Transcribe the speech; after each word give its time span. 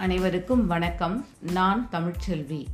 அனைவருக்கும் 0.00 0.66
வணக்கம். 0.66 1.26
நான் 1.40 1.88
தமிழ்ச்செல்வி. 1.92 2.66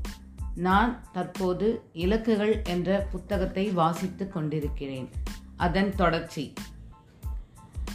நான் 0.55 1.05
தற்போது 1.13 1.83
இலக்குகள் 1.95 2.65
என்ற 2.65 3.07
புத்தகத்தை 3.11 3.71
வாசித்துக் 3.71 4.33
கொண்டிருக்கிறேன். 4.33 5.09
அதன் 5.57 5.95
தொடர்ச்சி. 5.95 6.53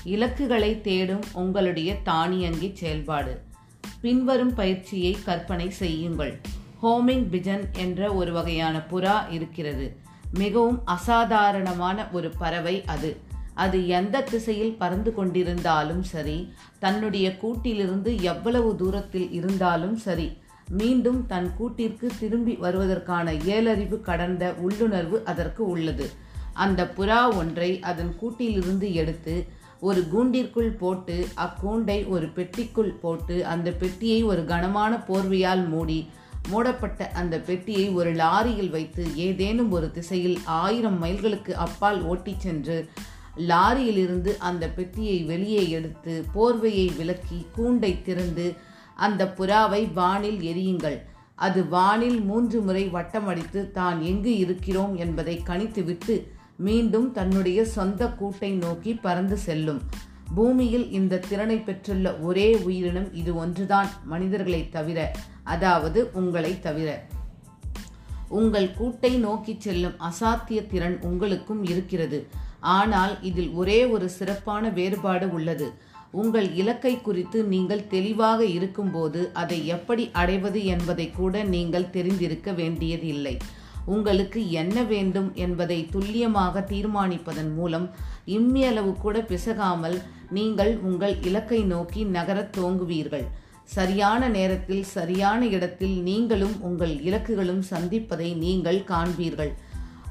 இலக்குகளை 0.03 0.81
தேடும் 0.81 1.23
உங்களுடைய 1.33 1.95
தானியங்கி 1.95 2.71
செயல்பாடு. 2.75 3.41
பின்வரும் 4.01 4.53
பயிற்சியை 4.53 5.17
கற்பனை 5.25 5.69
செய்யுங்கள். 5.69 6.41
ஹோமிங் 6.83 7.25
பிஜன் 7.29 7.77
என்ற 7.77 8.13
ஒரு 8.13 8.33
வகையான 8.33 8.77
புறா 8.77 9.31
இருக்கிறது. 9.31 9.97
மிகவும் 10.33 10.85
அசாதாரணமான 10.85 12.09
ஒரு 12.11 12.29
பறவை 12.29 12.85
அது. 12.85 13.17
அது 13.53 13.87
எந்த 13.87 14.21
திசையில் 14.21 14.77
பறந்து 14.77 15.13
கொண்டிருந்தாலும் 15.17 15.99
சரி 15.99 16.53
தன்னுடைய 16.79 17.37
கூட்டிலிருந்து 17.41 18.21
எவ்வளவு 18.21 18.75
தூரத்தில் 18.75 19.31
இருந்தாலும் 19.31 19.95
சரி 19.95 20.37
மீண்டும் 20.69 21.25
தன் 21.27 21.55
கூட்டிற்கு 21.57 22.11
திரும்பி 22.19 22.55
வருவதற்கான 22.55 23.31
ஏலறிவு 23.31 24.01
கடந்த 24.01 24.53
உள்ளுணர்வு 24.59 25.23
அதற்கு 25.25 25.67
உள்ளது. 25.67 26.09
அந்த 26.53 26.93
புறா 26.97 27.35
ஒன்றை 27.37 27.79
அதன் 27.79 28.15
கூட்டிலிருந்து 28.21 28.93
எடுத்து 28.93 29.45
ஒரு 29.79 30.07
கூண்டிற்குள் 30.07 30.71
போட்டு 30.71 31.27
அக்கூண்டை 31.35 32.07
ஒரு 32.07 32.25
பெட்டிக்குள் 32.25 32.99
போட்டு 32.99 33.45
அந்த 33.45 33.71
பெட்டியை 33.71 34.23
ஒரு 34.23 34.45
கனமான 34.45 35.03
போர்வையால் 35.07 35.67
மூடி 35.67 36.09
மூடப்பட்ட 36.49 37.11
அந்த 37.11 37.39
பெட்டியை 37.39 37.89
ஒரு 37.89 38.11
லாரியில் 38.11 38.69
வைத்து 38.69 39.15
ஏதேனும் 39.15 39.71
ஒரு 39.71 39.91
திசையில் 39.91 40.39
ஆயிரம் 40.45 41.03
மைல்களுக்கு 41.03 41.51
அப்பால் 41.51 42.01
ஓட்டிச் 42.03 42.39
சென்று 42.39 42.89
லாரியிலிருந்து 43.37 44.37
அந்த 44.37 44.69
பெட்டியை 44.69 45.23
வெளியே 45.23 45.69
எடுத்து 45.69 46.25
போர்வையை 46.35 46.97
விலக்கி 46.97 47.45
கூண்டை 47.57 48.01
திறந்து 48.01 48.53
அந்த 48.95 49.33
புறாவை 49.37 49.93
வானில் 49.93 50.39
எரியுங்கள். 50.41 50.97
அது 51.35 51.67
வானில் 51.67 52.21
மூன்று 52.21 52.61
முறை 52.61 52.89
வட்டமடித்து 52.89 53.71
தான் 53.71 54.01
எங்கு 54.01 54.37
இருக்கிறோம் 54.37 54.95
என்பதை 54.95 55.41
கணித்துவிட்டு 55.45 56.27
மீண்டும் 56.57 57.11
தன்னுடைய 57.11 57.65
சொந்த 57.65 58.05
கூட்டை 58.05 58.57
நோக்கி 58.57 58.93
பறந்து 58.93 59.37
செல்லும். 59.37 59.81
பூமியில் 60.35 60.91
இந்த 60.91 61.17
திறனை 61.17 61.57
பெற்றுள்ள 61.57 62.17
ஒரே 62.17 62.55
உயிரினம் 62.55 63.13
இது 63.13 63.35
ஒன்றுதான் 63.35 63.89
மனிதர்களை 64.05 64.69
தவிர 64.69 65.11
அதாவது 65.43 66.09
உங்களை 66.13 66.59
தவிர. 66.59 67.05
உங்கள் 68.27 68.69
கூட்டை 68.79 69.17
நோக்கிச் 69.17 69.61
செல்லும் 69.61 69.95
அசாத்திய 69.99 70.67
திறன் 70.67 71.01
உங்களுக்கும் 71.01 71.63
இருக்கிறது. 71.63 72.27
ஆனால் 72.61 73.17
இதில் 73.21 73.49
ஒரே 73.49 73.85
ஒரு 73.85 74.09
சிறப்பான 74.09 74.69
வேறுபாடு 74.69 75.33
உள்ளது. 75.33 75.73
உங்கள் 76.11 76.53
இலக்கை 76.53 77.01
குறித்து 77.01 77.43
நீங்கள் 77.43 77.87
தெளிவாக 77.87 78.45
இருக்கும்போது 78.45 79.29
அதை 79.33 79.67
எப்படி 79.67 80.09
அடைவது 80.11 80.65
என்பதை 80.65 81.11
கூட 81.11 81.43
நீங்கள் 81.43 81.89
தெரிந்திருக்க 81.89 82.51
வேண்டியதில்லை. 82.51 83.37
உங்களுக்கு 83.85 84.51
என்ன 84.51 84.83
வேண்டும் 84.83 85.31
என்பதை 85.35 85.87
துல்லியமாக 85.91 86.59
தீர்மானிப்பதன் 86.59 87.53
மூலம் 87.53 87.89
இம்மியளவு 88.25 88.93
கூட 88.93 89.21
பிசகாமல் 89.21 90.01
நீங்கள் 90.29 90.77
உங்கள் 90.77 91.15
இலக்கை 91.21 91.63
நோக்கி 91.63 92.03
நகரத் 92.03 92.57
தோங்குவீர்கள் 92.57 93.27
சரியான 93.63 94.27
நேரத்தில் 94.27 94.83
சரியான 94.83 95.47
இடத்தில் 95.47 96.01
நீங்களும் 96.01 96.61
உங்கள் 96.61 96.95
இலக்குகளும் 96.95 97.61
சந்திப்பதை 97.69 98.35
நீங்கள் 98.35 98.83
காண்பீர்கள். 98.87 99.51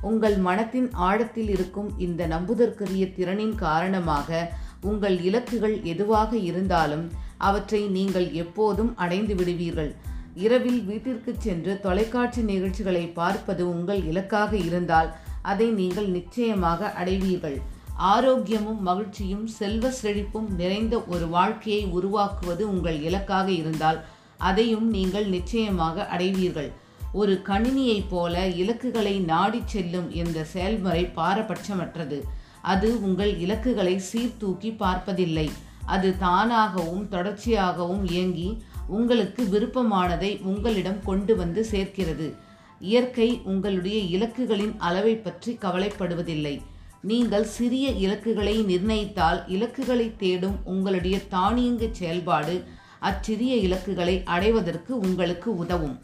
உங்கள் 0.03 0.37
மனத்தின் 0.37 0.93
ஆழத்தில் 0.93 1.49
இருக்கும் 1.49 1.99
இந்த 1.99 2.27
நம்புதற்குரிய 2.27 3.05
திறனின் 3.17 3.55
காரணமாக 3.55 4.51
உங்கள் 4.81 5.17
இலக்குகள் 5.19 5.83
எதுவாக 5.83 6.37
இருந்தாலும் 6.37 7.11
அவற்றை 7.39 7.81
நீங்கள் 7.87 8.33
எப்போதும் 8.33 8.97
அடைந்து 8.97 9.35
விடுவீர்கள். 9.35 9.95
இரவில் 10.35 10.85
வீட்டிற்கு 10.85 11.35
சென்று 11.39 11.81
தொலைக்காட்சி 11.81 12.43
நிகழ்ச்சிகளை 12.43 13.07
பார்ப்பது 13.07 13.63
உங்கள் 13.69 14.05
இலக்காக 14.05 14.57
இருந்தால் 14.57 15.11
அதை 15.43 15.69
நீங்கள் 15.71 16.09
நிச்சயமாக 16.09 16.93
அடைவீர்கள். 16.93 17.59
ஆரோக்கியமும் 17.99 18.81
மகிழ்ச்சியும் 18.81 19.47
செல்வ 19.47 19.93
செழிப்பும் 20.03 20.49
நிறைந்த 20.57 21.03
ஒரு 21.03 21.29
வாழ்க்கையை 21.29 21.85
உருவாக்குவது 21.85 22.69
உங்கள் 22.69 23.01
இலக்காக 23.01 23.51
இருந்தால் 23.51 24.05
அதையும் 24.39 24.89
நீங்கள் 24.91 25.29
நிச்சயமாக 25.29 26.07
அடைவீர்கள். 26.07 26.71
ஒரு 27.13 27.43
கணினியைப் 27.47 28.09
போல 28.09 28.47
இலக்குகளை 28.47 29.19
நாடிச் 29.19 29.69
செல்லும் 29.69 30.11
இந்த 30.13 30.45
செயல்முறை 30.45 31.05
பாரபட்சமற்றது. 31.17 32.19
அது 32.63 33.03
உங்கள் 33.03 33.39
இலக்குகளை 33.39 33.99
சீர்தூக்கி 33.99 34.71
பார்ப்பதில்லை. 34.71 35.51
அது 35.87 36.15
தானாகவும் 36.21 37.05
தொடர்ச்சியாகவும் 37.09 38.11
இயங்கி 38.11 38.63
உங்களுக்கு 38.87 39.43
விருப்பமானதை 39.45 40.43
உங்களிடம் 40.43 41.01
கொண்டு 41.05 41.37
வந்து 41.37 41.65
சேர்க்கிறது. 41.65 42.35
இயற்கை 42.81 43.41
உங்களுடைய 43.45 44.19
இலக்குகளின் 44.19 44.75
அளவை 44.79 45.17
பற்றி 45.17 45.59
கவலைப்படுவதில்லை. 45.61 46.61
நீங்கள் 47.01 47.45
சிறிய 47.45 47.89
இலக்குகளை 47.91 48.55
நிர்ணயித்தால் 48.63 49.41
இலக்குகளை 49.49 50.13
தேடும் 50.17 50.57
உங்களுடைய 50.65 51.19
தானியங்கு 51.31 51.89
செயல்பாடு 51.93 52.65
அச்சிறிய 53.01 53.57
இலக்குகளை 53.57 54.23
அடைவதற்கு 54.25 54.99
உங்களுக்கு 54.99 55.57
உதவும். 55.57 55.99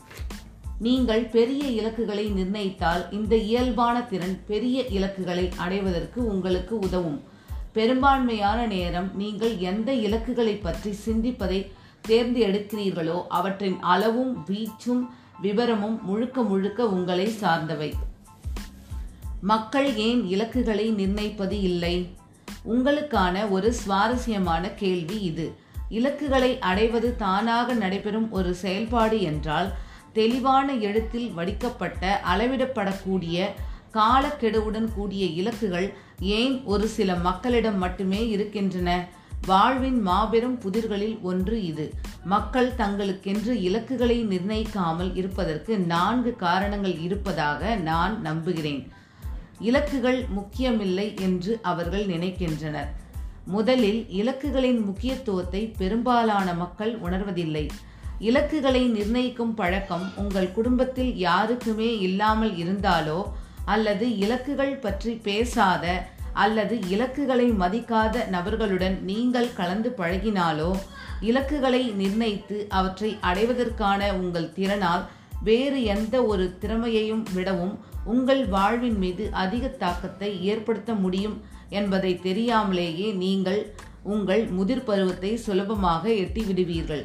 நீங்கள் 0.80 1.22
பெரிய 1.24 1.68
இலக்குகளை 1.68 2.30
நிர்ணயித்தால் 2.30 3.12
இந்த 3.12 3.36
இயல்பான 3.36 4.02
திறன் 4.02 4.40
பெரிய 4.46 4.84
இலக்குகளை 4.84 5.48
அடைவதற்கு 5.56 6.26
உங்களுக்கு 6.26 6.78
உதவும். 6.78 7.22
பெரும்பான்மையான 7.72 8.66
நேரம் 8.66 9.10
நீங்கள் 9.14 9.58
எந்த 9.58 9.92
இலக்குகளை 9.92 10.54
பற்றி 10.54 10.96
சிந்திப்பதை 11.06 11.70
தேர்ந்து 12.00 12.46
எடுக்கிறீர்களோ 12.46 13.26
அவற்றின் 13.28 13.80
அளவும் 13.80 14.44
வீச்சும் 14.44 15.10
விவரமும் 15.42 16.04
முழுக்க 16.04 16.42
முழுக்க 16.42 16.88
உங்களை 16.88 17.26
சார்ந்தவை. 17.26 17.94
மக்கள் 19.40 19.96
ஏன் 19.96 20.26
இலக்குகளை 20.26 20.90
நிர்ணயிப்பது 20.90 21.60
இல்லை? 21.60 22.10
உங்களுக்கான 22.68 23.50
ஒரு 23.50 23.72
சுவாரஸ்யமான 23.72 24.70
கேள்வி 24.70 25.20
இது. 25.20 25.54
இலக்குகளை 25.88 26.58
அடைவது 26.58 27.16
தானாக 27.16 27.74
நடைபெறும் 27.74 28.30
ஒரு 28.30 28.54
செயல்பாடு 28.54 29.20
என்றால் 29.20 29.74
தெளிவான 30.16 30.68
எழுத்தில் 30.72 31.32
வடிக்கப்பட்ட 31.32 32.22
அளவிடப்படக்கூடிய 32.34 33.46
காலக்கெடுவுடன் 33.94 34.88
கூடிய 34.94 35.22
இலக்குகள் 35.42 35.88
ஏன் 36.20 36.54
ஒரு 36.64 36.86
சில 36.88 37.14
மக்களிடம் 37.14 37.78
மட்டுமே 37.78 38.28
இருக்கின்றன? 38.28 38.90
வாழ்வின் 39.46 40.00
மாபெரும் 40.00 40.58
புதிர்களில் 40.58 41.18
ஒன்று 41.22 41.64
இது. 41.64 41.94
மக்கள் 42.24 42.74
தங்களுக்கென்று 42.78 43.62
இலக்குகளை 43.62 44.26
நிர்ணயிக்காமல் 44.26 45.16
இருப்பதற்கு 45.16 45.78
நான்கு 45.78 46.36
காரணங்கள் 46.36 46.98
இருப்பதாக 46.98 47.74
நான் 47.74 48.20
நம்புகிறேன். 48.20 48.92
இலக்குகள் 49.60 50.28
முக்கியமில்லை 50.28 51.14
என்று 51.20 51.58
அவர்கள் 51.62 52.06
நினைக்கின்றனர். 52.06 52.88
முதலில் 53.46 54.06
இலக்குகளின் 54.10 54.84
முக்கியத்துவத்தை 54.84 55.74
பெரும்பாலான 55.78 56.54
மக்கள் 56.54 56.94
உணர்வதில்லை. 57.00 57.66
இலக்குகளை 58.18 58.88
நிர்ணயிக்கும் 58.88 59.54
பழக்கம் 59.54 60.12
உங்கள் 60.16 60.52
குடும்பத்தில் 60.52 61.16
யாருக்குமே 61.16 61.98
இல்லாமல் 61.98 62.56
இருந்தாலோ 62.56 63.24
அல்லது 63.64 64.08
இலக்குகள் 64.08 64.80
பற்றி 64.80 65.12
பேசாத 65.12 66.02
அல்லது 66.32 66.80
இலக்குகளை 66.88 67.50
மதிக்காத 67.50 68.24
நபர்களுடன் 68.30 69.04
நீங்கள் 69.04 69.54
கலந்து 69.54 69.94
பழகினாலோ 69.98 70.76
இலக்குகளை 71.20 71.90
நிர்ணயித்து 71.90 72.66
அவற்றை 72.68 73.18
அடைவதற்கான 73.20 74.12
உங்கள் 74.12 74.52
திறனால் 74.56 75.04
வேறு 75.42 75.82
எந்த 75.82 76.22
ஒரு 76.22 76.56
திறமையையும் 76.60 77.24
விடவும் 77.34 77.78
உங்கள் 78.04 78.46
வாழ்வின் 78.46 78.98
மீது 78.98 79.30
அதிக 79.32 79.68
தாக்கத்தை 79.68 80.44
ஏற்படுத்த 80.44 80.94
முடியும் 80.94 81.42
என்பதை 81.68 82.18
தெரியாமலேயே 82.18 83.12
நீங்கள் 83.12 83.74
உங்கள் 84.02 84.46
முதிர் 84.46 84.84
பருவத்தை 84.84 85.36
சுலபமாக 85.36 86.10
எட்டிவிடுவீர்கள். 86.10 87.04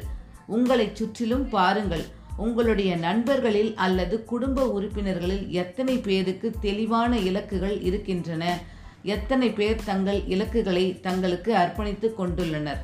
உங்களை 0.52 0.90
சுற்றிலும் 0.92 1.48
பாருங்கள். 1.48 2.04
உங்களுடைய 2.36 2.96
நண்பர்களில் 2.96 3.72
அல்லது 3.76 4.24
குடும்ப 4.24 4.66
உறுப்பினர்களில் 4.66 5.48
எத்தனை 5.48 5.94
பேருக்கு 5.98 6.48
தெளிவான 6.60 7.18
இலக்குகள் 7.18 7.82
இருக்கின்றன? 7.82 8.58
எத்தனை 9.02 9.50
பேர் 9.50 9.84
தங்கள் 9.84 10.20
இலக்குகளை 10.26 11.00
தங்களுக்கு 11.00 11.52
அர்ப்பணித்து 11.54 12.08
கொண்டுள்ளனர்? 12.18 12.80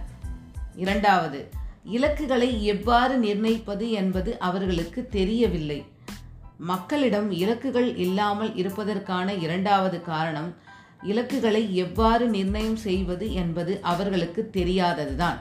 இரண்டாவது 0.76 1.40
இலக்குகளை 1.84 2.64
எவ்வாறு 2.64 3.16
நிர்ணயிப்பது 3.18 3.90
என்பது 3.90 4.38
அவர்களுக்கு 4.38 5.08
தெரியவில்லை. 5.08 5.84
மக்களிடம் 6.56 7.32
இலக்குகள் 7.32 7.96
இல்லாமல் 7.96 8.54
இருப்பதற்கான 8.54 9.34
இரண்டாவது 9.34 10.02
காரணம் 10.02 10.54
இலக்குகளை 11.02 11.76
எவ்வாறு 11.76 12.28
நிர்ணயம் 12.28 12.76
செய்வது 12.76 13.32
என்பது 13.32 13.78
அவர்களுக்கு 13.82 14.50
தெரியாததுதான். 14.52 15.38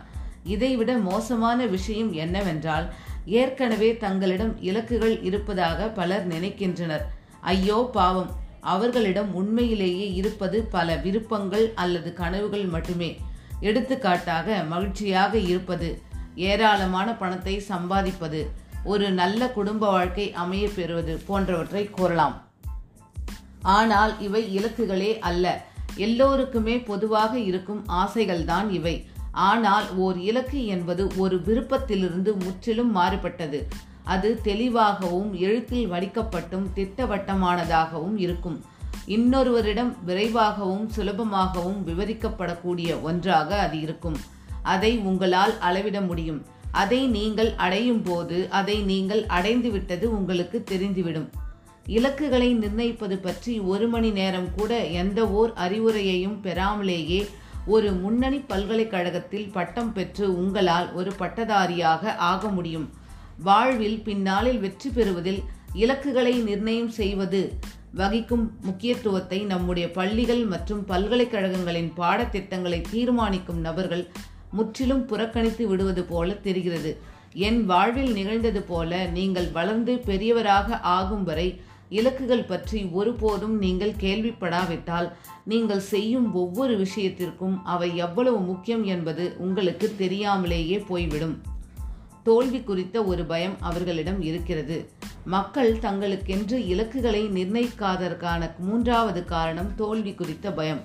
இதைவிட 0.47 0.97
மோசமான 0.97 1.65
விஷயம் 1.65 2.13
என்னவென்றால் 2.13 2.93
ஏற்கனவே 3.25 3.97
தங்களிடம் 3.97 4.57
இலக்குகள் 4.61 5.23
இருப்பதாக 5.23 5.87
பலர் 5.87 6.27
நினைக்கின்றனர். 6.27 7.05
ஐயோ 7.41 7.89
பாவம். 7.93 8.31
அவர்களிடம் 8.61 9.33
உண்மையிலேயே 9.33 10.13
இருப்பது 10.13 10.63
பல 10.63 10.95
விருப்பங்கள் 10.95 11.71
அல்லது 11.75 12.13
கனவுகள் 12.13 12.65
மட்டுமே. 12.65 13.17
எடுத்துக்காட்டாக 13.59 14.63
மகிழ்ச்சியாக 14.63 15.37
இருப்பது 15.37 16.01
ஏராளமான 16.35 17.13
பணத்தை 17.13 17.63
சம்பாதிப்பது 17.69 18.47
ஒரு 18.83 19.11
நல்ல 19.11 19.49
குடும்ப 19.49 19.91
வாழ்க்கை 19.91 20.33
அமைய 20.33 20.69
பெறுவது 20.75 21.21
போன்றவற்றை 21.27 21.89
கூறலாம். 21.89 22.35
ஆனால் 23.61 24.21
இவை 24.21 24.57
இலக்குகளே 24.57 25.19
அல்ல. 25.19 25.65
எல்லோருக்குமே 25.95 26.79
பொதுவாக 26.79 27.39
இருக்கும் 27.39 27.85
ஆசைகள்தான் 27.87 28.69
இவை. 28.69 29.09
ஆனால் 29.37 29.87
ஓர் 29.95 30.17
இலக்கு 30.19 30.61
என்பது 30.65 31.03
ஒரு 31.17 31.35
விருப்பத்திலிருந்து 31.37 32.31
முற்றிலும் 32.43 32.91
மாறுபட்டது. 32.91 33.59
அது 34.03 34.29
தெளிவாகவும் 34.41 35.31
எழுத்தில் 35.39 35.91
வடிக்கப்பட்டும் 35.91 36.67
திட்டவட்டமானதாகவும் 36.75 38.17
இருக்கும். 38.17 38.57
இன்னொருவரிடம் 39.07 39.91
விரைவாகவும் 40.05 40.85
சுலபமாகவும் 40.95 41.79
விவரிக்கப்படக்கூடிய 41.85 43.01
ஒன்றாக 43.01 43.59
அது 43.59 43.79
இருக்கும். 43.81 44.17
அதை 44.61 44.97
உங்களால் 44.97 45.59
அளவிட 45.59 46.01
முடியும். 46.01 46.45
அதை 46.71 47.07
நீங்கள் 47.07 47.51
அடையும் 47.55 48.03
போது 48.03 48.37
அதை 48.49 48.77
நீங்கள் 48.81 49.23
அடைந்துவிட்டது 49.37 50.05
உங்களுக்கு 50.17 50.57
தெரிந்துவிடும். 50.71 51.27
இலக்குகளை 51.85 52.53
நிர்ணயிப்பது 52.53 53.17
பற்றி 53.17 53.53
ஒரு 53.73 53.87
மணி 53.87 54.09
நேரம் 54.11 54.49
கூட 54.55 54.85
எந்த 55.01 55.19
ஓர் 55.29 55.51
அறிவுரையையும் 55.65 56.39
பெறாமலேயே 56.41 57.19
ஒரு 57.73 57.89
முன்னணி 58.01 58.37
பல்கலைக்கழகத்தில் 58.51 59.47
பட்டம் 59.55 59.89
பெற்று 59.93 60.25
உங்களால் 60.41 60.87
ஒரு 60.93 61.11
பட்டதாரியாக 61.19 62.13
ஆக 62.31 62.47
முடியும். 62.47 62.85
வாழ்வில் 63.47 63.97
பின்னாளில் 64.03 64.59
வெற்றி 64.59 64.89
பெறுவதில் 64.89 65.41
இலக்குகளை 65.73 66.33
நிர்ணயம் 66.41 66.93
செய்வது 66.99 67.41
வகிக்கும் 67.99 68.45
முக்கியத்துவத்தை 68.61 69.39
நம்முடைய 69.51 69.87
பள்ளிகள் 69.91 70.43
மற்றும் 70.45 70.81
பல்கலைக்கழகங்களின் 70.87 71.91
பாடத்திட்டங்களை 71.97 72.79
தீர்மானிக்கும் 72.93 73.61
நபர்கள் 73.67 74.05
முற்றிலும் 74.51 75.05
புறக்கணித்து 75.05 75.63
விடுவது 75.67 76.03
போல 76.03 76.33
தெரிகிறது. 76.47 76.91
என் 77.47 77.61
வாழ்வில் 77.65 78.13
நிகழ்ந்தது 78.13 78.61
போல 78.61 79.05
நீங்கள் 79.17 79.49
வளர்ந்து 79.51 79.95
பெரியவராக 80.05 80.79
ஆகும் 80.97 81.23
வரை 81.23 81.49
இலக்குகள் 81.89 82.47
பற்றி 82.47 82.83
ஒருபோதும் 82.83 83.57
நீங்கள் 83.57 83.93
கேள்விப்படாவிட்டால் 83.99 85.11
நீங்கள் 85.45 85.79
செய்யும் 85.79 86.33
ஒவ்வொரு 86.33 86.77
விஷயத்திற்கும் 86.77 87.65
அவை 87.65 87.97
எவ்வளவு 87.97 88.39
முக்கியம் 88.39 88.83
என்பது 88.83 89.35
உங்களுக்கு 89.37 89.95
தெரியாமலேயே 89.97 90.79
போய்விடும். 90.79 91.41
தோல்வி 92.23 92.61
குறித்த 92.61 93.03
ஒரு 93.03 93.25
பயம் 93.25 93.55
அவர்களிடம் 93.59 94.21
இருக்கிறது. 94.21 94.89
மக்கள் 95.25 95.79
தங்களுக்கென்று 95.79 96.67
இலக்குகளை 96.67 97.25
நிர்ணயிக்காதற்கான 97.27 98.57
மூன்றாவது 98.57 99.25
காரணம் 99.25 99.75
தோல்வி 99.75 100.13
குறித்த 100.13 100.51
பயம். 100.51 100.81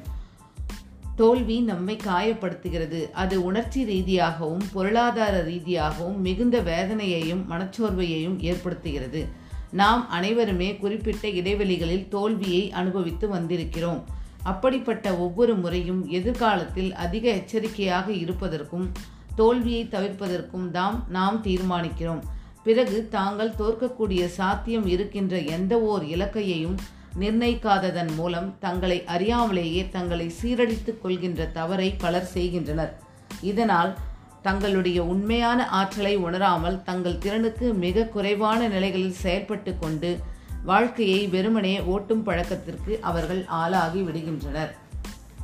தோல்வி 1.17 1.61
நம்மை 1.61 1.97
காயப்படுத்துகிறது. 1.97 3.11
அது 3.11 3.45
உணர்ச்சி 3.45 3.85
ரீதியாகவும் 3.85 4.63
பொருளாதார 4.73 5.41
ரீதியாகவும் 5.41 6.21
மிகுந்த 6.21 6.63
வேதனையையும் 6.63 7.45
மனச்சோர்வையையும் 7.51 8.39
ஏற்படுத்துகிறது. 8.41 9.27
நாம் 9.73 10.11
அனைவருமே 10.11 10.77
குறிப்பிட்ட 10.77 11.29
இடைவெளிகளில் 11.29 12.09
தோல்வியை 12.09 12.73
அனுபவித்து 12.73 13.35
வந்திருக்கிறோம். 13.35 14.03
அப்படிப்பட்ட 14.43 15.17
ஒவ்வொரு 15.17 15.55
முறையும் 15.55 16.09
எதிர்காலத்தில் 16.09 16.95
அதிக 16.95 17.31
எச்சரிக்கையாக 17.31 18.13
இருப்பதற்கும் 18.13 18.93
தோல்வியை 19.35 19.89
தவிர்ப்பதற்கும் 19.91 20.71
தாம் 20.71 21.05
நாம் 21.09 21.45
தீர்மானிக்கிறோம். 21.45 22.23
பிறகு 22.65 23.09
தாங்கள் 23.11 23.55
தோற்கக்கூடிய 23.59 24.27
சாத்தியம் 24.27 24.87
இருக்கின்ற 24.87 25.39
எந்த 25.39 25.81
ஓர் 25.81 26.05
இலக்கையையும் 26.05 26.77
நிர்ணயிக்காததன் 27.21 28.15
மூலம் 28.15 28.55
தங்களை 28.59 29.05
அறியாமலேயே 29.07 29.89
தங்களை 29.89 30.33
சீரழித்துக் 30.43 31.01
கொள்கின்ற 31.03 31.47
தவறை 31.47 31.95
பலர் 31.99 32.25
செய்கின்றனர். 32.25 33.01
இதனால் 33.41 33.99
தங்களுடைய 34.43 35.05
உண்மையான 35.05 35.69
ஆற்றலை 35.69 36.17
உணராமல் 36.17 36.83
தங்கள் 36.83 37.19
திறனுக்கு 37.19 37.73
மிக 37.75 38.05
குறைவான 38.05 38.69
நிலைகளில் 38.69 39.21
செயல்பட்டு 39.25 39.79
கொண்டு 39.79 40.19
வாழ்க்கையை 40.65 41.27
வெறுமனே 41.27 41.81
ஓட்டும் 41.81 42.23
பழக்கத்திற்கு 42.23 42.99
அவர்கள் 43.01 43.45
ஆளாகி 43.47 44.01
விடுகின்றனர். 44.01 44.73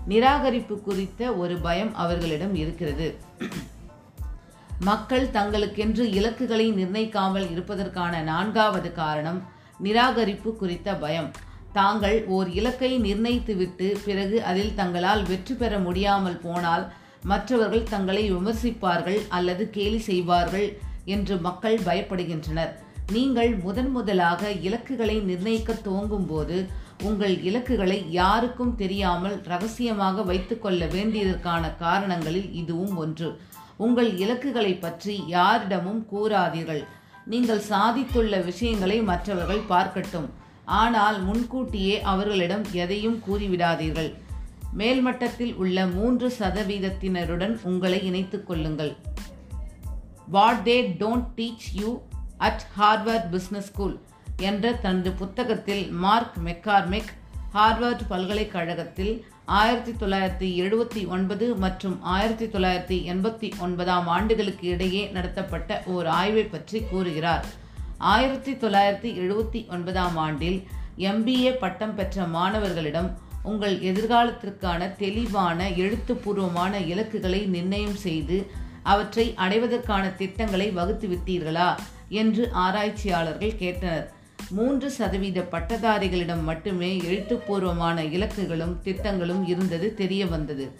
நிராகரிப்பு 0.08 0.80
குறித்த 0.80 1.32
ஒரு 1.32 1.56
பயம் 1.56 1.94
அவர்களிடம் 1.94 2.54
இருக்கிறது. 2.54 3.18
மக்கள் 4.80 5.30
தங்களுக்கென்று 5.30 6.12
இலக்குகளை 6.12 6.72
நிர்ணயிக்காமல் 6.72 7.50
இருப்பதற்கான 7.50 8.20
நான்காவது 8.20 8.92
காரணம் 8.92 9.42
நிராகரிப்பு 9.84 10.56
குறித்த 10.56 10.94
பயம். 10.94 11.30
தாங்கள் 11.72 12.24
ஓர் 12.26 12.50
இலக்கை 12.50 13.00
நிர்ணயித்துவிட்டு 13.00 13.96
பிறகு 14.04 14.44
அதில் 14.44 14.74
தங்களால் 14.74 15.22
வெற்றி 15.26 15.54
பெற 15.54 15.78
முடியாமல் 15.78 16.40
போனால் 16.42 16.92
மற்றவர்கள் 17.30 17.90
தங்களை 17.92 18.24
விமர்சிப்பார்கள் 18.32 19.20
அல்லது 19.36 19.64
கேலி 19.76 20.00
செய்வார்கள் 20.08 20.68
என்று 21.14 21.34
மக்கள் 21.46 21.78
பயப்படுகின்றனர். 21.88 22.72
நீங்கள் 23.16 23.52
முதன் 23.64 23.90
முதலாக 23.96 24.50
இலக்குகளை 24.66 25.16
நிர்ணயிக்க 25.28 25.76
துவங்கும் 25.86 26.26
போது 26.30 26.56
உங்கள் 27.08 27.34
இலக்குகளை 27.48 27.98
யாருக்கும் 28.18 28.74
தெரியாமல் 28.80 29.36
ரகசியமாக 29.52 30.22
வைத்துக்கொள்ள 30.30 30.82
வேண்டியதற்கான 30.94 31.64
காரணங்களில் 31.84 32.48
இதுவும் 32.60 32.94
ஒன்று. 33.04 33.28
உங்கள் 33.86 34.10
இலக்குகளை 34.24 34.72
பற்றி 34.84 35.14
யாரிடமும் 35.36 36.02
கூறாதீர்கள். 36.12 36.82
நீங்கள் 37.32 37.66
சாதித்துள்ள 37.70 38.36
விஷயங்களை 38.50 38.98
மற்றவர்கள் 39.10 39.68
பார்க்கட்டும். 39.72 40.28
ஆனால் 40.80 41.18
முன்கூட்டியே 41.26 41.96
அவர்களிடம் 42.12 42.64
எதையும் 42.82 43.18
கூறிவிடாதீர்கள். 43.26 44.10
மேல்மட்டத்தில் 44.76 45.54
உள்ள 45.54 45.86
மூன்று 45.86 46.32
சதவீதத்தினருடன் 46.38 47.58
உங்களை 47.62 48.04
இணைத்துக் 48.04 48.46
கொள்ளுங்கள். 48.46 48.96
What 50.28 50.68
they 50.68 50.94
don't 50.98 51.26
teach 51.36 51.68
you 51.72 52.00
at 52.36 52.62
Harvard 52.78 53.28
business 53.32 53.68
school 53.70 54.00
என்ற 54.36 54.72
தனது 54.72 55.12
புத்தகத்தில் 55.12 55.90
மார்க் 55.90 56.36
மெக்கார்மெக் 56.44 57.12
ஹார்வர்ட் 57.54 58.00
பல்கலைக்கழகத்தில் 58.08 59.24
ஆயிரத்தி 59.44 59.92
தொள்ளாயிரத்தி 59.92 60.60
எழுபத்தி 60.64 61.06
ஒன்பது 61.06 61.56
மற்றும் 61.56 62.02
ஆயிரத்தி 62.02 62.46
தொள்ளாயிரத்தி 62.46 63.12
எண்பத்தி 63.12 63.52
ஒன்பதாம் 63.58 64.06
ஆண்டுகளுக்கு 64.06 64.68
இடையே 64.68 65.06
நடத்தப்பட்ட 65.06 65.82
ஓர் 65.86 66.06
ஆய்வை 66.06 66.44
பற்றி 66.44 66.80
கூறுகிறார். 66.80 67.46
ஆயிரத்தி 67.98 68.52
தொள்ளாயிரத்தி 68.52 69.10
எழுபத்தி 69.18 69.68
ஒன்பதாம் 69.68 70.16
ஆண்டில் 70.16 70.66
எம்பிஏ 70.98 71.50
பட்டம் 71.50 71.94
பெற்ற 71.94 72.24
மாணவர்களிடம் 72.24 73.18
உங்கள் 73.42 73.78
எதிர்காலத்திற்கான 73.78 74.96
தெளிவான 74.96 75.70
எழுத்துப்பூர்வமான 75.70 76.80
இலக்குகளை 76.80 77.46
நிர்ணயம் 77.46 77.94
செய்து 77.94 78.50
அவற்றை 78.82 79.34
அடைவதற்கான 79.36 80.14
திட்டங்களை 80.16 80.70
வகுத்து 80.70 81.08
விட்டீர்களா 81.08 81.74
என்று 82.08 82.52
ஆராய்ச்சியாளர்கள் 82.52 83.58
கேட்டனர். 83.58 84.06
மூன்று 84.50 84.90
சதவீத 84.90 85.48
பட்டதாரிகளிடம் 85.50 86.42
மட்டுமே 86.42 86.96
எழுத்துப்பூர்வமான 86.96 88.02
இலக்குகளும் 88.02 88.80
திட்டங்களும் 88.82 89.46
இருந்தது 89.46 89.94
தெரிய 89.94 90.26
வந்தது. 90.26 90.72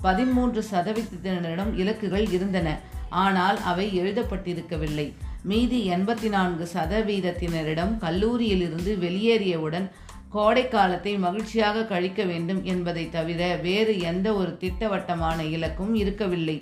பதிமூன்று 0.00 0.64
சதவீதத்தினரிடம் 0.70 1.72
இலக்குகள் 1.76 2.32
இருந்தன. 2.32 2.80
ஆனால் 3.08 3.62
அவை 3.62 4.00
எழுதப்பட்டிருக்கவில்லை. 4.00 5.12
மீதி 5.42 5.90
எண்பத்தி 5.90 6.28
நான்கு 6.28 6.68
சதவீதத்தினரிடம் 6.72 7.98
கல்லூரியிலிருந்து 7.98 8.98
வெளியேறியவுடன் 8.98 9.90
கோடை 10.32 10.68
காலத்தை 10.68 11.16
மகிழ்ச்சியாக 11.16 11.84
கழிக்க 11.84 12.24
வேண்டும் 12.24 12.64
என்பதை 12.64 13.10
தவிர 13.10 13.56
வேறு 13.56 13.98
எந்த 14.00 14.32
ஒரு 14.32 14.56
திட்டவட்டமான 14.56 15.44
இலக்கும் 15.44 15.94
இருக்கவில்லை. 15.94 16.58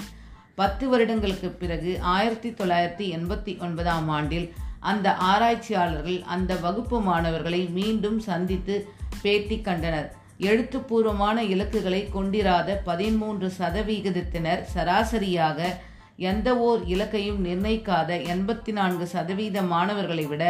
பத்து 0.55 0.89
வருடங்களுக்கு 0.89 1.49
பிறகு 1.49 2.01
ஆயிரத்தி 2.01 2.51
தொள்ளாயிரத்தி 2.51 3.07
எண்பத்தி 3.17 3.61
ஒன்பதாம் 3.61 4.09
ஆண்டில் 4.09 4.55
அந்த 4.81 5.15
ஆராய்ச்சியாளர்கள் 5.15 6.23
அந்த 6.23 6.57
வகுப்பு 6.57 7.01
மாணவர்களை 7.01 7.65
மீண்டும் 7.65 8.19
சந்தித்து 8.21 8.89
பேட்டி 9.23 9.61
கண்டனர். 9.61 10.15
எழுத்துப்பூர்வமான 10.39 11.45
இலக்குகளை 11.45 12.09
கொண்டிராத 12.13 12.83
பதிமூன்று 12.85 13.53
சதவிகிதத்தினர் 13.59 14.63
சராசரியாக 14.75 15.77
எந்த 16.17 16.59
ஓர் 16.59 16.81
இலக்கையும் 16.85 17.39
நிர்ணயிக்காத 17.39 18.17
எண்பத்தி 18.17 18.73
நான்கு 18.73 19.07
சதவீத 19.07 19.63
மாணவர்களை 19.63 20.27
விட 20.27 20.45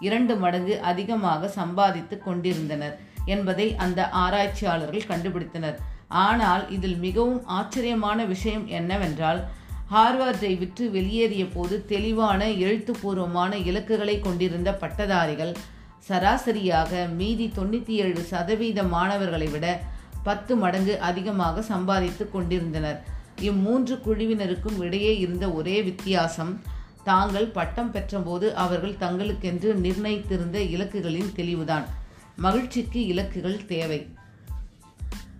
இரண்டு 0.00 0.36
மடங்கு 0.36 0.80
அதிகமாக 0.80 1.48
சம்பாதித்து 1.48 2.18
கொண்டிருந்தனர் 2.18 2.98
என்பதை 3.26 3.76
அந்த 3.76 4.08
ஆராய்ச்சியாளர்கள் 4.08 5.08
கண்டுபிடித்தனர். 5.08 5.76
ஆனால் 6.08 6.70
இதில் 6.70 6.96
மிகவும் 6.96 7.46
ஆச்சரியமான 7.46 8.24
விஷயம் 8.24 8.66
என்னவென்றால் 8.66 9.44
ஹார்வர்டை 9.92 10.58
விற்று 10.58 10.90
வெளியேறிய 10.90 11.44
போது 11.46 11.86
தெளிவான 11.86 12.50
எழுத்துப்பூர்வமான 12.50 13.56
இலக்குகளை 13.56 14.20
கொண்டிருந்த 14.20 14.72
பட்டதாரிகள் 14.72 15.54
சராசரியாக 16.08 17.08
மீதி 17.08 17.52
தொண்ணூற்றி 17.56 17.88
ஏழு 17.88 18.20
சதவீத 18.20 18.82
மாணவர்களை 18.82 19.46
விட 19.46 19.80
பத்து 20.22 20.56
மடங்கு 20.56 21.00
அதிகமாக 21.00 21.62
சம்பாதித்து 21.62 22.30
கொண்டிருந்தனர். 22.30 23.00
இம்மூன்று 23.40 23.94
குழுவினருக்கும் 24.06 24.80
இடையே 24.80 25.18
இருந்த 25.18 25.50
ஒரே 25.50 25.82
வித்தியாசம் 25.82 26.60
தாங்கள் 27.04 27.46
பட்டம் 27.46 27.92
பெற்றபோது 27.92 28.52
அவர்கள் 28.54 28.96
தங்களுக்கென்று 28.96 29.74
நிர்ணயித்திருந்த 29.74 30.58
இலக்குகளின் 30.74 31.32
தெளிவுதான். 31.34 31.86
மகிழ்ச்சிக்கு 32.36 33.00
இலக்குகள் 33.00 33.64
தேவை. 33.64 34.08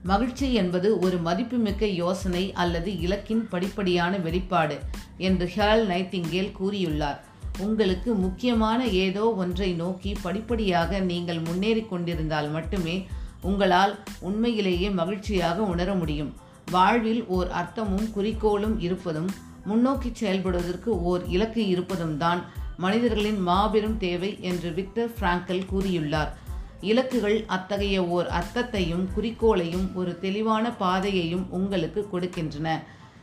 மகிழ்ச்சி 0.02 0.54
என்பது 0.54 0.99
ஒரு 0.99 1.18
மதிப்புமிக்க 1.18 1.87
யோசனை 1.87 2.52
அல்லது 2.52 3.00
இலக்கின் 3.00 3.49
படிப்படியான 3.50 4.23
வெளிப்பாடு 4.23 4.78
என்று 5.18 5.47
ஹேல் 5.47 5.87
நைட்டிங்கேல் 5.88 6.52
கூறியுள்ளார். 6.61 7.21
உங்களுக்கு 7.59 8.14
முக்கியமான 8.14 8.87
ஏதோ 8.87 9.33
ஒன்றை 9.33 9.73
நோக்கி 9.73 10.16
படிப்படியாக 10.23 10.99
நீங்கள் 10.99 11.40
முன்னேறி 11.40 11.83
கொண்டிருந்தால் 11.83 12.50
மட்டுமே 12.50 13.06
உங்களால் 13.40 13.99
உண்மையிலேயே 14.21 14.90
மகிழ்ச்சியாக 14.90 15.62
உணர 15.62 15.94
முடியும். 15.94 16.35
வாழ்வில் 16.71 17.26
ஓர் 17.26 17.49
அர்த்தமும் 17.49 18.11
குறிக்கோளும் 18.11 18.80
இருப்பதும் 18.80 19.30
முன்னோக்கி 19.64 20.12
செயல்படுவதற்கு 20.21 20.90
ஓர் 21.02 21.23
இலக்கு 21.28 21.66
இருப்பதும் 21.66 22.18
தான் 22.18 22.42
மனிதர்களின் 22.76 23.40
மாபெரும் 23.40 23.97
தேவை 23.97 24.38
என்று 24.40 24.73
விக்டர் 24.73 25.12
பிராங்கல் 25.21 25.66
கூறியுள்ளார். 25.73 26.33
இலக்குகள் 26.80 27.44
அத்தகைய 27.47 28.04
ஓர் 28.04 28.26
அர்த்தத்தையும் 28.26 29.09
குறிக்கோளையும் 29.16 29.94
ஒரு 29.94 30.18
தெளிவான 30.18 30.71
பாதையையும் 30.71 31.47
உங்களுக்கு 31.50 32.09
கொடுக்கின்றன. 32.12 32.68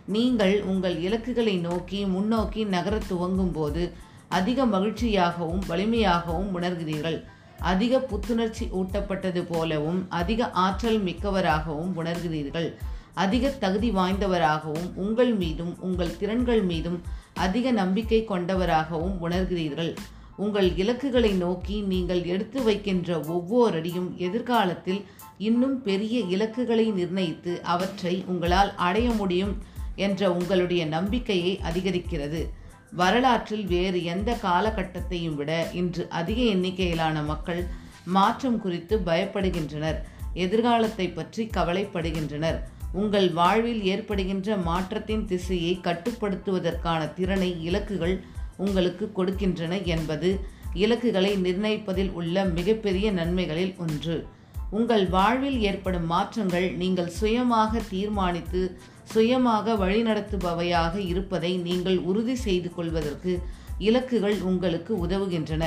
நீங்கள் 0.06 0.64
உங்கள் 0.64 1.00
இலக்குகளை 1.00 1.58
நோக்கி 1.58 2.06
முன்னோக்கி 2.06 2.64
நகரத் 2.66 3.08
துவங்கும் 3.08 3.52
போது 3.52 3.94
அதிக 4.28 4.66
மகிழ்ச்சியாகவும் 4.66 5.62
வலிமையாகவும் 5.68 6.50
உணர்கிறீர்கள். 6.56 7.24
அதிக 7.60 8.00
புத்துணர்ச்சி 8.00 8.66
ஊட்டப்பட்டது 8.66 9.46
போலவும் 9.50 10.06
அதிக 10.10 10.50
ஆற்றல் 10.52 11.04
மிக்கவராகவும் 11.04 11.92
உணர்கிறீர்கள். 11.96 12.70
அதிக 13.14 13.50
தகுதி 13.50 13.90
வாய்ந்தவராகவும் 13.90 14.96
உங்கள் 14.96 15.34
மீதும் 15.34 15.82
உங்கள் 15.82 16.18
திறன்கள் 16.18 16.62
மீதும் 16.62 17.02
அதிக 17.34 17.72
நம்பிக்கை 17.72 18.24
கொண்டவராகவும் 18.24 19.30
உணர்கிறீர்கள். 19.30 19.96
உங்கள் 20.36 20.76
இலக்குகளை 20.76 21.32
நோக்கி 21.32 21.82
நீங்கள் 21.82 22.24
எடுத்து 22.24 22.64
வைக்கின்ற 22.64 23.20
ஒவ்வொரு 23.20 23.78
அடியும் 23.78 24.18
எதிர்காலத்தில் 24.18 25.06
இன்னும் 25.38 25.84
பெரிய 25.84 26.20
இலக்குகளை 26.20 26.92
நிர்ணயித்து 26.92 27.62
அவற்றை 27.62 28.24
உங்களால் 28.28 28.76
அடைய 28.76 29.10
முடியும் 29.10 29.58
என்ற 29.96 30.32
உங்களுடைய 30.32 30.86
நம்பிக்கையை 30.86 31.60
அதிகரிக்கிறது. 31.72 32.50
வரலாற்றில் 32.92 33.66
வேறு 33.66 34.04
எந்த 34.04 34.38
காலகட்டத்தையும் 34.44 35.36
விட 35.36 35.70
இன்று 35.74 36.10
அதிக 36.10 36.42
எண்ணிக்கையிலான 36.42 37.22
மக்கள் 37.22 37.68
மாற்றம் 38.06 38.60
குறித்து 38.60 39.00
பயப்படுகின்றனர். 39.00 39.96
எதிர்காலத்தை 40.34 41.10
பற்றி 41.10 41.50
கவலைப்படுகின்றனர். 41.58 42.60
உங்கள் 42.94 43.34
வாழ்வில் 43.34 43.82
ஏற்படுகின்ற 43.84 44.58
மாற்றத்தின் 44.58 45.26
திசையை 45.26 45.80
கட்டுப்படுத்துவதற்கான 45.84 47.14
திறனை 47.14 47.56
இலக்குகள் 47.70 48.20
உங்களுக்கு 48.58 49.12
கொடுக்கின்றன 49.16 49.84
என்பது 49.84 50.40
இலக்குகளை 50.74 51.38
நிர்ணயிப்பதில் 51.38 52.12
உள்ள 52.12 52.46
மிகப்பெரிய 52.46 53.12
நன்மைகளில் 53.12 53.78
ஒன்று. 53.78 54.28
உங்கள் 54.70 55.10
வாழ்வில் 55.10 55.60
ஏற்படும் 55.60 56.06
மாற்றங்கள் 56.06 56.72
நீங்கள் 56.72 57.08
சுயமாக 57.08 57.80
தீர்மானித்து 57.90 58.78
சுயமாக 59.04 59.74
வழிநடத்துபவையாக 59.74 60.96
இருப்பதை 60.96 61.58
நீங்கள் 61.58 61.98
உறுதி 61.98 62.36
செய்து 62.36 62.74
கொள்வதற்கு 62.74 63.42
இலக்குகள் 63.78 64.38
உங்களுக்கு 64.42 65.08
உதவுகின்றன. 65.08 65.64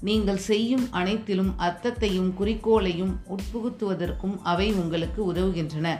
நீங்கள் 0.00 0.36
செய்யும் 0.36 0.86
அனைத்திலும் 0.90 1.54
அர்த்தத்தையும் 1.56 2.34
குறிக்கோளையும் 2.38 3.14
உட்புகுத்துவதற்கும் 3.28 4.36
அவை 4.42 4.72
உங்களுக்கு 4.72 5.32
உதவுகின்றன. 5.32 5.98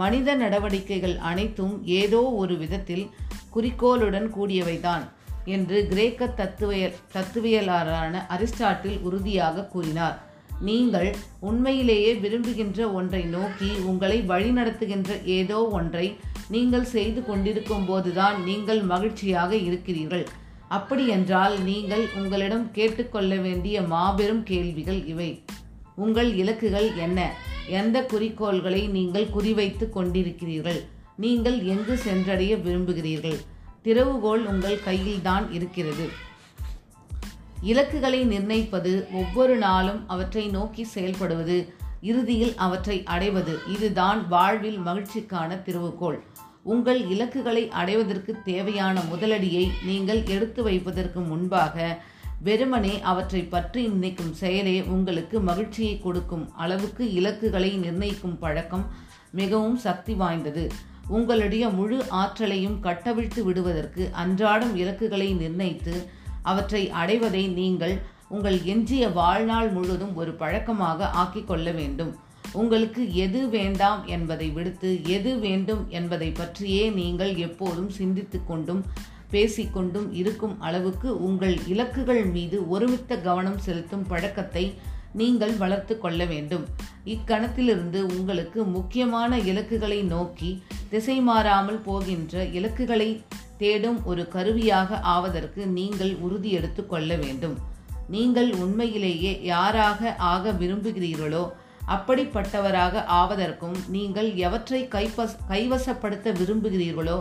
மனித 0.00 0.28
நடவடிக்கைகள் 0.42 1.16
அனைத்தும் 1.30 1.74
ஏதோ 2.00 2.20
ஒரு 2.42 2.54
விதத்தில் 2.62 3.04
குறிக்கோளுடன் 3.54 4.28
கூடியவைதான் 4.36 5.04
என்று 5.54 5.78
கிரேக்க 5.90 6.28
தத்துவய 6.40 6.84
தத்துவியலாளரான 7.14 8.14
அரிஸ்டாட்டில் 8.34 8.98
உறுதியாக 9.08 9.66
கூறினார். 9.74 10.16
நீங்கள் 10.68 11.08
உண்மையிலேயே 11.48 12.12
விரும்புகின்ற 12.24 12.80
ஒன்றை 12.98 13.22
நோக்கி 13.36 13.70
உங்களை 13.90 14.18
வழிநடத்துகின்ற 14.32 15.10
ஏதோ 15.38 15.58
ஒன்றை 15.78 16.06
நீங்கள் 16.54 16.86
செய்து 16.94 17.20
கொண்டிருக்கும் 17.24 17.86
போதுதான் 17.90 18.36
நீங்கள் 18.48 18.82
மகிழ்ச்சியாக 18.92 19.52
இருக்கிறீர்கள். 19.68 20.26
அப்படியென்றால் 20.76 21.54
நீங்கள் 21.68 22.04
உங்களிடம் 22.20 22.66
கேட்டுக்கொள்ள 22.76 23.34
வேண்டிய 23.46 23.76
மாபெரும் 23.92 24.42
கேள்விகள் 24.50 25.02
இவை. 25.12 25.30
உங்கள் 26.04 26.30
இலக்குகள் 26.42 26.88
என்ன? 27.06 27.20
எந்த 27.68 28.02
குறிக்கோள்களை 28.02 28.88
நீங்கள் 28.88 29.28
குறிவைத்து 29.36 29.86
கொண்டிருக்கிறீர்கள்? 29.88 30.80
நீங்கள் 31.16 31.62
எங்கு 31.62 31.96
சென்றடைய 31.96 32.56
விரும்புகிறீர்கள்? 32.56 33.38
திறவுகோல் 33.84 34.44
உங்கள் 34.46 34.82
கையில்தான் 34.82 35.52
இருக்கிறது. 35.52 36.08
இலக்குகளை 37.62 38.24
நிர்ணயிப்பது 38.24 39.06
ஒவ்வொரு 39.12 39.56
நாளும் 39.56 40.08
அவற்றை 40.08 40.46
நோக்கி 40.46 40.86
செயல்படுவது 40.94 41.68
இறுதியில் 42.00 42.54
அவற்றை 42.54 43.02
அடைவது 43.04 43.58
இதுதான் 43.72 44.28
வாழ்வில் 44.28 44.78
மகிழ்ச்சிக்கான 44.78 45.62
திறவுகோள். 45.66 46.18
உங்கள் 46.62 47.08
இலக்குகளை 47.08 47.68
அடைவதற்கு 47.68 48.42
தேவையான 48.44 49.00
முதலடியை 49.00 49.68
நீங்கள் 49.84 50.22
எடுத்து 50.24 50.62
வைப்பதற்கு 50.62 51.20
முன்பாக 51.20 52.02
வெறுமனே 52.44 53.00
அவற்றை 53.00 53.42
பற்றி 53.42 53.82
நினைக்கும் 53.88 54.32
செயலே 54.32 54.82
உங்களுக்கு 54.82 55.40
மகிழ்ச்சியை 55.40 55.94
கொடுக்கும் 55.98 56.44
அளவுக்கு 56.54 57.12
இலக்குகளை 57.12 57.70
நிர்ணயிக்கும் 57.76 58.36
பழக்கம் 58.38 58.84
மிகவும் 59.30 59.76
சக்தி 59.76 60.14
வாய்ந்தது. 60.14 60.64
உங்களுடைய 61.08 61.68
முழு 61.68 61.98
ஆற்றலையும் 62.08 62.80
கட்டவிழ்த்து 62.80 63.44
விடுவதற்கு 63.44 64.10
அன்றாடம் 64.12 64.76
இலக்குகளை 64.76 65.34
நிர்ணயித்து 65.34 65.96
அவற்றை 66.42 66.90
அடைவதை 66.90 67.48
நீங்கள் 67.48 67.96
உங்கள் 68.28 68.58
எஞ்சிய 68.64 69.08
வாழ்நாள் 69.08 69.68
முழுவதும் 69.68 70.14
ஒரு 70.14 70.32
பழக்கமாக 70.32 71.10
ஆக்கிக்கொள்ள 71.22 71.74
வேண்டும். 71.74 72.12
உங்களுக்கு 72.52 73.02
எது 73.14 73.48
வேண்டாம் 73.48 74.06
என்பதை 74.06 74.48
விடுத்து 74.50 74.90
எது 75.04 75.38
வேண்டும் 75.38 75.88
என்பதை 75.88 76.30
பற்றியே 76.30 76.90
நீங்கள் 76.90 77.34
எப்போதும் 77.36 77.90
சிந்தித்து 77.90 78.40
கொண்டும் 78.44 78.82
பேசிக்கொண்டும் 79.32 80.08
இருக்கும் 80.20 80.54
அளவுக்கு 80.60 81.08
உங்கள் 81.28 81.56
இலக்குகள் 81.72 82.24
மீது 82.30 82.58
ஒருமித்த 82.74 83.18
கவனம் 83.28 83.60
செலுத்தும் 83.66 84.04
பழக்கத்தை 84.08 84.64
நீங்கள் 85.20 85.54
வளர்த்து 85.62 85.94
கொள்ள 85.98 86.20
வேண்டும். 86.24 86.64
இக்கணத்திலிருந்து 87.14 88.00
உங்களுக்கு 88.16 88.60
முக்கியமான 88.76 89.38
இலக்குகளை 89.50 90.00
நோக்கி 90.14 90.50
திசை 90.88 91.16
மாறாமல் 91.28 91.80
போகின்ற 91.88 92.44
இலக்குகளை 92.58 93.10
தேடும் 93.58 94.00
ஒரு 94.04 94.22
கருவியாக 94.28 94.98
ஆவதற்கு 95.14 95.62
நீங்கள் 95.78 96.12
உறுதியெடுத்து 96.26 96.82
கொள்ள 96.86 97.10
வேண்டும். 97.16 97.56
நீங்கள் 98.14 98.50
உண்மையிலேயே 98.64 99.32
யாராக 99.52 100.10
ஆக 100.32 100.52
விரும்புகிறீர்களோ 100.60 101.44
அப்படிப்பட்டவராக 101.94 103.02
ஆவதற்கும் 103.20 103.76
நீங்கள் 103.88 104.28
எவற்றை 104.46 104.80
கைப்பஸ் 104.94 105.36
கைவசப்படுத்த 105.50 106.32
விரும்புகிறீர்களோ 106.40 107.18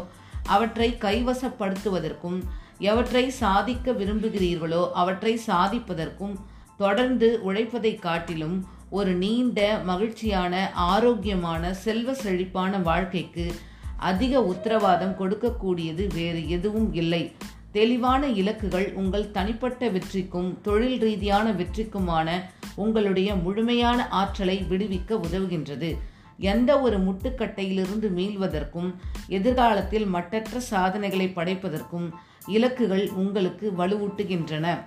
அவற்றை 0.47 0.97
கைவசப்படுத்துவதற்கும் 0.99 2.39
எவற்றை 2.79 3.29
சாதிக்க 3.29 3.91
விரும்புகிறீர்களோ 3.91 4.91
அவற்றை 4.91 5.39
சாதிப்பதற்கும் 5.47 6.35
தொடர்ந்து 6.77 7.39
உழைப்பதை 7.45 7.99
காட்டிலும் 7.99 8.63
ஒரு 8.89 9.13
நீண்ட 9.13 9.81
மகிழ்ச்சியான 9.83 10.71
ஆரோக்கியமான 10.73 11.73
செல்வ 11.73 12.13
செழிப்பான 12.13 12.77
வாழ்க்கைக்கு 12.77 13.55
அதிக 13.97 14.41
உத்தரவாதம் 14.43 15.15
கொடுக்கக்கூடியது 15.19 16.13
வேறு 16.13 16.49
எதுவும் 16.49 16.93
இல்லை. 16.93 17.31
தெளிவான 17.71 18.27
இலக்குகள் 18.27 18.93
உங்கள் 18.93 19.31
தனிப்பட்ட 19.31 19.89
வெற்றிக்கும் 19.89 20.61
தொழில் 20.61 20.99
ரீதியான 20.99 21.51
வெற்றிக்குமான 21.51 22.41
உங்களுடைய 22.75 23.35
முழுமையான 23.35 24.07
ஆற்றலை 24.07 24.65
விடுவிக்க 24.69 25.19
உதவுகின்றது. 25.27 25.97
எந்த 26.37 26.79
ஒரு 26.79 26.99
முட்டுக்கட்டையிலிருந்து 26.99 28.09
மீள்வதற்கும் 28.09 28.93
எதிர்காலத்தில் 29.27 30.05
மட்டற்ற 30.05 30.59
சாதனைகளை 30.59 31.27
படைப்பதற்கும் 31.27 32.11
இலக்குகள் 32.47 33.09
உங்களுக்கு 33.09 33.71
வலுவூட்டுகின்றன. 33.77 34.79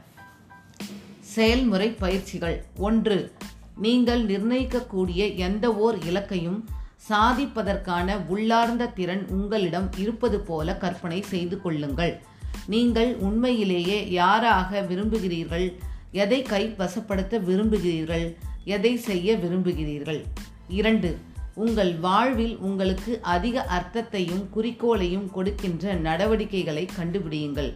செயல்முறை 1.21 1.90
பயிற்சிகள். 1.90 2.64
ஒன்று 2.76 3.33
நீங்கள் 3.76 4.26
நிர்ணயிக்கக்கூடிய 4.26 5.37
எந்த 5.37 5.76
ஓர் 5.76 5.99
இலக்கையும் 5.99 6.64
சாதிப்பதற்கான 7.09 8.26
உள்ளார்ந்த 8.26 8.87
திறன் 8.87 9.26
உங்களிடம் 9.28 9.90
இருப்பது 9.97 10.40
போல 10.40 10.76
கற்பனை 10.76 11.23
செய்து 11.23 11.61
கொள்ளுங்கள். 11.61 12.21
நீங்கள் 12.67 13.14
உண்மையிலேயே 13.14 14.11
யாராக 14.11 14.81
விரும்புகிறீர்கள்? 14.81 15.78
எதை 16.12 16.43
கைவசப்படுத்த 16.43 17.40
விரும்புகிறீர்கள்? 17.40 18.37
எதை 18.64 18.97
செய்ய 18.97 19.37
விரும்புகிறீர்கள்? 19.37 20.25
இரண்டு 20.69 21.19
உங்கள் 21.59 21.95
வாழ்வில் 21.95 22.57
உங்களுக்கு 22.57 23.12
அதிக 23.23 23.62
அர்த்தத்தையும் 23.62 24.49
குறிக்கோளையும் 24.57 25.31
கொடுக்கின்ற 25.31 25.95
நடவடிக்கைகளை 25.95 26.88
கண்டுபிடியுங்கள். 26.99 27.71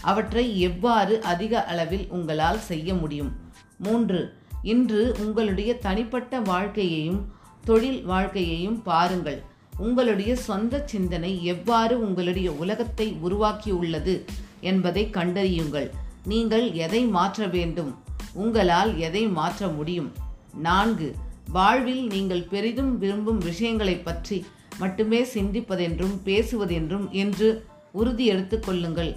அவற்றை 0.00 0.60
எவ்வாறு 0.60 1.14
அதிக 1.22 1.64
அளவில் 1.64 2.04
உங்களால் 2.08 2.60
செய்ய 2.60 2.94
முடியும்? 2.94 3.30
மூன்று 3.78 4.20
இன்று 4.62 5.16
உங்களுடைய 5.18 5.78
தனிப்பட்ட 5.78 6.40
வாழ்க்கையையும் 6.40 7.32
தொழில் 7.64 8.04
வாழ்க்கையையும் 8.04 8.82
பாருங்கள். 8.82 9.42
உங்களுடைய 9.76 10.36
சொந்த 10.36 10.82
சிந்தனை 10.84 11.44
எவ்வாறு 11.44 12.00
உங்களுடைய 12.00 12.52
உலகத்தை 12.52 13.16
உருவாக்கியுள்ளது 13.24 14.16
என்பதை 14.60 15.10
கண்டறியுங்கள். 15.10 15.90
நீங்கள் 16.24 16.72
எதை 16.72 17.04
மாற்ற 17.04 17.46
வேண்டும்? 17.46 17.92
உங்களால் 18.32 18.98
எதை 18.98 19.26
மாற்ற 19.26 19.68
முடியும்? 19.68 20.12
நான்கு 20.54 21.14
வாழ்வில் 21.54 22.04
நீங்கள் 22.06 22.44
பெரிதும் 22.52 22.92
விரும்பும் 22.98 23.38
விஷயங்களை 23.38 23.94
பற்றி 23.98 24.38
மட்டுமே 24.78 25.20
சிந்திப்பதென்றும் 25.34 26.14
பேசுவதென்றும் 26.26 27.06
என்று 27.22 27.48
உறுதி 27.92 28.24
எடுத்துக்கொள்ளுங்கள் 28.32 29.10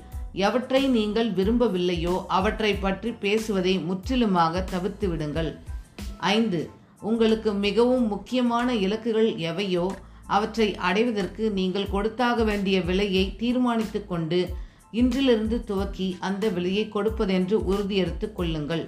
எவற்றை 0.47 0.81
நீங்கள் 0.87 1.29
விரும்பவில்லையோ 1.31 2.15
அவற்றை 2.37 2.71
பற்றி 2.75 3.11
பேசுவதை 3.23 3.73
முற்றிலுமாக 3.79 4.63
தவிர்த்து 4.73 5.07
விடுங்கள். 5.09 5.51
ஐந்து 6.33 6.59
உங்களுக்கு 7.01 7.53
மிகவும் 7.65 8.05
முக்கியமான 8.07 8.67
இலக்குகள் 8.85 9.31
எவையோ 9.51 9.85
அவற்றை 10.27 10.67
அடைவதற்கு 10.89 11.43
நீங்கள் 11.51 11.91
கொடுத்தாக 11.95 12.43
வேண்டிய 12.43 12.77
விலையை 12.81 13.25
தீர்மானித்து 13.41 13.99
கொண்டு 14.07 14.39
இன்றிலிருந்து 14.91 15.57
துவக்கி 15.63 16.07
அந்த 16.19 16.49
விலையை 16.49 16.85
கொடுப்பதென்று 16.95 17.57
உறுதியெடுத்துக் 17.71 18.35
கொள்ளுங்கள். 18.35 18.85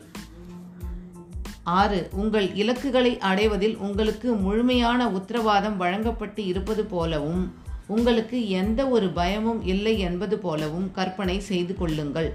ஆறு 1.75 2.09
உங்கள் 2.12 2.47
இலக்குகளை 2.53 3.17
அடைவதில் 3.19 3.77
உங்களுக்கு 3.77 4.33
முழுமையான 4.33 5.09
உத்தரவாதம் 5.09 5.77
வழங்கப்பட்டு 5.77 6.45
இருப்பது 6.45 6.86
போலவும் 6.86 7.43
உங்களுக்கு 7.88 8.38
எந்த 8.50 8.88
ஒரு 8.88 9.07
பயமும் 9.09 9.65
இல்லை 9.65 10.00
என்பது 10.00 10.38
போலவும் 10.38 10.91
கற்பனை 10.91 11.39
செய்து 11.39 11.74
கொள்ளுங்கள். 11.75 12.29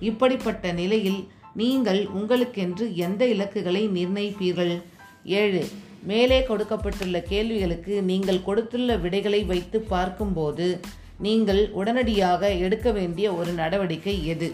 இப்படிப்பட்ட 0.00 0.72
நிலையில் 0.72 1.20
நீங்கள் 1.54 2.06
உங்களுக்கென்று 2.06 2.94
எந்த 2.94 3.26
இலக்குகளை 3.26 3.88
நிர்ணயிப்பீர்கள்? 3.88 4.74
ஏழு 5.24 5.62
மேலே 6.02 6.42
கொடுக்கப்பட்டுள்ள 6.42 7.22
கேள்விகளுக்கு 7.22 8.02
நீங்கள் 8.02 8.42
கொடுத்துள்ள 8.42 8.96
விடைகளை 8.96 9.44
வைத்து 9.44 9.80
பார்க்கும்போது 9.80 10.80
நீங்கள் 11.20 11.70
உடனடியாக 11.70 12.50
எடுக்க 12.64 12.88
வேண்டிய 12.92 13.32
ஒரு 13.32 13.52
நடவடிக்கை 13.52 14.26
எது? 14.26 14.48